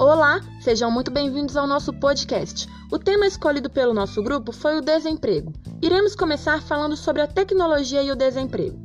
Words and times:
Olá, 0.00 0.40
sejam 0.62 0.90
muito 0.90 1.10
bem-vindos 1.10 1.58
ao 1.58 1.66
nosso 1.66 1.92
podcast. 1.92 2.66
O 2.90 2.98
tema 2.98 3.26
escolhido 3.26 3.68
pelo 3.68 3.92
nosso 3.92 4.22
grupo 4.22 4.50
foi 4.50 4.78
o 4.78 4.80
desemprego. 4.80 5.52
Iremos 5.82 6.16
começar 6.16 6.62
falando 6.62 6.96
sobre 6.96 7.20
a 7.20 7.26
tecnologia 7.26 8.02
e 8.02 8.10
o 8.10 8.16
desemprego. 8.16 8.78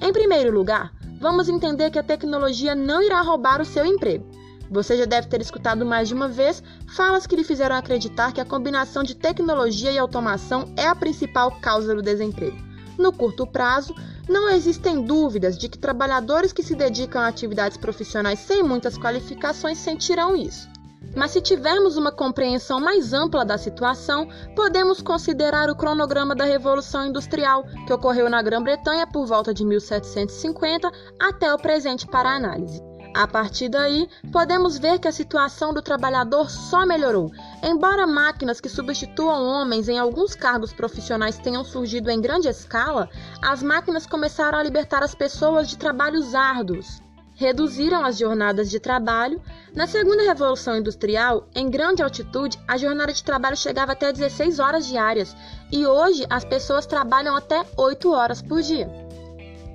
Em 0.00 0.12
primeiro 0.12 0.54
lugar, 0.54 0.92
vamos 1.20 1.48
entender 1.48 1.90
que 1.90 1.98
a 1.98 2.04
tecnologia 2.04 2.72
não 2.72 3.02
irá 3.02 3.20
roubar 3.20 3.60
o 3.60 3.64
seu 3.64 3.84
emprego. 3.84 4.24
Você 4.70 4.96
já 4.96 5.06
deve 5.06 5.26
ter 5.26 5.40
escutado 5.40 5.84
mais 5.84 6.06
de 6.06 6.14
uma 6.14 6.28
vez 6.28 6.62
falas 6.94 7.26
que 7.26 7.34
lhe 7.34 7.42
fizeram 7.42 7.74
acreditar 7.74 8.30
que 8.30 8.40
a 8.40 8.44
combinação 8.44 9.02
de 9.02 9.16
tecnologia 9.16 9.90
e 9.90 9.98
automação 9.98 10.72
é 10.76 10.86
a 10.86 10.94
principal 10.94 11.50
causa 11.60 11.96
do 11.96 12.00
desemprego. 12.00 12.70
No 12.96 13.12
curto 13.12 13.44
prazo, 13.44 13.92
não 14.30 14.48
existem 14.48 15.02
dúvidas 15.02 15.58
de 15.58 15.68
que 15.68 15.76
trabalhadores 15.76 16.52
que 16.52 16.62
se 16.62 16.76
dedicam 16.76 17.20
a 17.20 17.26
atividades 17.26 17.76
profissionais 17.76 18.38
sem 18.38 18.62
muitas 18.62 18.96
qualificações 18.96 19.76
sentirão 19.76 20.36
isso. 20.36 20.69
Mas 21.16 21.32
se 21.32 21.40
tivermos 21.40 21.96
uma 21.96 22.12
compreensão 22.12 22.80
mais 22.80 23.12
ampla 23.12 23.44
da 23.44 23.58
situação, 23.58 24.28
podemos 24.54 25.02
considerar 25.02 25.68
o 25.68 25.76
cronograma 25.76 26.34
da 26.34 26.44
Revolução 26.44 27.06
Industrial, 27.06 27.64
que 27.86 27.92
ocorreu 27.92 28.30
na 28.30 28.42
Grã-Bretanha 28.42 29.06
por 29.06 29.26
volta 29.26 29.52
de 29.52 29.64
1750 29.64 30.90
até 31.20 31.52
o 31.52 31.58
presente 31.58 32.06
para 32.06 32.30
análise. 32.30 32.80
A 33.14 33.26
partir 33.26 33.68
daí, 33.68 34.08
podemos 34.30 34.78
ver 34.78 35.00
que 35.00 35.08
a 35.08 35.12
situação 35.12 35.74
do 35.74 35.82
trabalhador 35.82 36.48
só 36.48 36.86
melhorou. 36.86 37.30
Embora 37.60 38.06
máquinas 38.06 38.60
que 38.60 38.68
substituam 38.68 39.42
homens 39.42 39.88
em 39.88 39.98
alguns 39.98 40.36
cargos 40.36 40.72
profissionais 40.72 41.36
tenham 41.38 41.64
surgido 41.64 42.08
em 42.08 42.20
grande 42.20 42.48
escala, 42.48 43.08
as 43.42 43.64
máquinas 43.64 44.06
começaram 44.06 44.58
a 44.58 44.62
libertar 44.62 45.02
as 45.02 45.14
pessoas 45.14 45.68
de 45.68 45.76
trabalhos 45.76 46.36
árduos. 46.36 47.02
Reduziram 47.40 48.04
as 48.04 48.18
jornadas 48.18 48.70
de 48.70 48.78
trabalho. 48.78 49.40
Na 49.74 49.86
segunda 49.86 50.22
revolução 50.24 50.76
industrial, 50.76 51.48
em 51.54 51.70
grande 51.70 52.02
altitude, 52.02 52.60
a 52.68 52.76
jornada 52.76 53.14
de 53.14 53.24
trabalho 53.24 53.56
chegava 53.56 53.92
até 53.92 54.12
16 54.12 54.58
horas 54.58 54.86
diárias 54.86 55.34
e 55.72 55.86
hoje 55.86 56.26
as 56.28 56.44
pessoas 56.44 56.84
trabalham 56.84 57.34
até 57.34 57.64
8 57.78 58.12
horas 58.12 58.42
por 58.42 58.60
dia. 58.60 58.90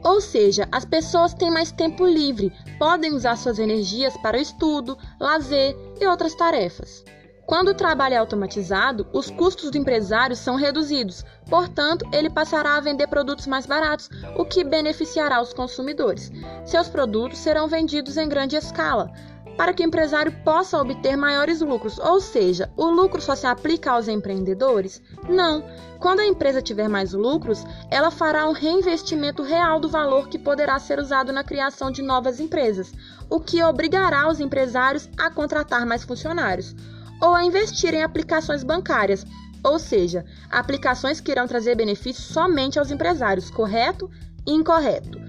Ou 0.03 0.21
seja, 0.21 0.67
as 0.71 0.85
pessoas 0.85 1.33
têm 1.33 1.49
mais 1.49 1.71
tempo 1.71 2.05
livre, 2.05 2.53
podem 2.77 3.15
usar 3.15 3.35
suas 3.35 3.57
energias 3.57 4.15
para 4.17 4.39
estudo, 4.39 4.95
lazer 5.19 5.75
e 5.99 6.05
outras 6.05 6.35
tarefas. 6.35 7.03
Quando 7.45 7.67
o 7.69 7.75
trabalho 7.75 8.15
é 8.15 8.17
automatizado, 8.17 9.05
os 9.13 9.29
custos 9.29 9.69
do 9.69 9.77
empresário 9.77 10.35
são 10.35 10.55
reduzidos, 10.55 11.23
portanto, 11.47 12.03
ele 12.11 12.27
passará 12.27 12.75
a 12.75 12.79
vender 12.79 13.05
produtos 13.05 13.45
mais 13.45 13.67
baratos, 13.67 14.09
o 14.35 14.43
que 14.43 14.63
beneficiará 14.63 15.39
os 15.39 15.53
consumidores. 15.53 16.31
Seus 16.65 16.89
produtos 16.89 17.37
serão 17.37 17.67
vendidos 17.67 18.17
em 18.17 18.27
grande 18.27 18.55
escala, 18.55 19.11
para 19.55 19.75
que 19.75 19.83
o 19.83 19.85
empresário 19.85 20.31
possa 20.43 20.81
obter 20.81 21.15
maiores 21.15 21.61
lucros. 21.61 21.99
Ou 21.99 22.19
seja, 22.19 22.67
o 22.75 22.87
lucro 22.87 23.21
só 23.21 23.35
se 23.35 23.45
aplica 23.45 23.91
aos 23.91 24.07
empreendedores? 24.07 24.99
Não. 25.29 25.63
Quando 25.99 26.21
a 26.21 26.25
empresa 26.25 26.63
tiver 26.63 26.89
mais 26.89 27.13
lucros, 27.13 27.63
ela 27.91 28.09
fará 28.09 28.49
um 28.49 28.53
reinvestimento 28.53 29.43
real 29.43 29.79
do 29.79 29.87
valor 29.87 30.29
que 30.29 30.39
poderá 30.39 30.79
ser 30.79 30.97
usado 30.97 31.31
na 31.31 31.43
criação 31.43 31.91
de 31.91 32.01
novas 32.01 32.39
empresas, 32.39 32.91
o 33.29 33.39
que 33.39 33.63
obrigará 33.63 34.27
os 34.27 34.39
empresários 34.39 35.07
a 35.15 35.29
contratar 35.29 35.85
mais 35.85 36.03
funcionários 36.03 36.75
ou 37.21 37.33
a 37.33 37.43
investir 37.43 37.93
em 37.93 38.03
aplicações 38.03 38.63
bancárias, 38.63 39.25
ou 39.63 39.79
seja, 39.79 40.23
aplicações 40.49 41.19
que 41.19 41.31
irão 41.31 41.47
trazer 41.47 41.75
benefícios 41.75 42.27
somente 42.27 42.77
aos 42.77 42.91
empresários, 42.91 43.49
correto 43.49 44.09
e 44.45 44.51
incorreto. 44.51 45.19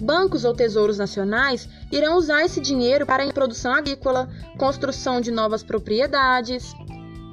Bancos 0.00 0.44
ou 0.44 0.54
tesouros 0.54 0.98
nacionais 0.98 1.68
irão 1.90 2.16
usar 2.16 2.44
esse 2.44 2.60
dinheiro 2.60 3.04
para 3.04 3.24
a 3.24 3.32
produção 3.32 3.74
agrícola, 3.74 4.28
construção 4.56 5.20
de 5.20 5.30
novas 5.32 5.64
propriedades, 5.64 6.72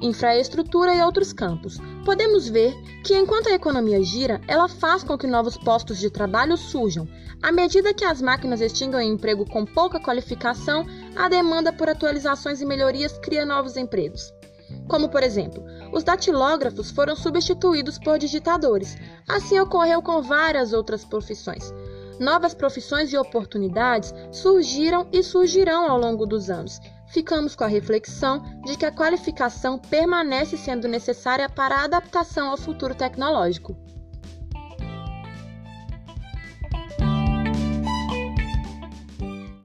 infraestrutura 0.02 0.94
e 0.94 1.00
outros 1.00 1.32
campos. 1.32 1.78
Podemos 2.04 2.48
ver 2.48 2.74
que 3.04 3.16
enquanto 3.16 3.48
a 3.48 3.54
economia 3.54 4.02
gira, 4.02 4.40
ela 4.48 4.68
faz 4.68 5.02
com 5.02 5.16
que 5.16 5.26
novos 5.26 5.56
postos 5.56 5.98
de 5.98 6.10
trabalho 6.10 6.56
surjam. 6.56 7.08
À 7.42 7.52
medida 7.52 7.94
que 7.94 8.04
as 8.04 8.20
máquinas 8.20 8.60
extingam 8.60 9.00
emprego 9.00 9.44
com 9.48 9.64
pouca 9.64 10.00
qualificação, 10.00 10.84
a 11.16 11.28
demanda 11.28 11.72
por 11.72 11.88
atualizações 11.88 12.60
e 12.60 12.66
melhorias 12.66 13.18
cria 13.18 13.46
novos 13.46 13.76
empregos. 13.76 14.32
Como, 14.88 15.08
por 15.08 15.22
exemplo, 15.22 15.64
os 15.92 16.04
datilógrafos 16.04 16.90
foram 16.90 17.16
substituídos 17.16 17.98
por 17.98 18.18
digitadores. 18.18 18.96
Assim 19.28 19.58
ocorreu 19.58 20.02
com 20.02 20.20
várias 20.22 20.72
outras 20.72 21.04
profissões. 21.04 21.72
Novas 22.18 22.54
profissões 22.54 23.12
e 23.12 23.16
oportunidades 23.16 24.12
surgiram 24.32 25.06
e 25.12 25.22
surgirão 25.22 25.90
ao 25.90 25.98
longo 25.98 26.26
dos 26.26 26.50
anos. 26.50 26.80
Ficamos 27.08 27.54
com 27.54 27.64
a 27.64 27.68
reflexão 27.68 28.42
de 28.64 28.76
que 28.76 28.84
a 28.84 28.92
qualificação 28.92 29.78
permanece 29.78 30.56
sendo 30.56 30.88
necessária 30.88 31.48
para 31.48 31.76
a 31.76 31.84
adaptação 31.84 32.48
ao 32.48 32.56
futuro 32.56 32.94
tecnológico. 32.94 33.76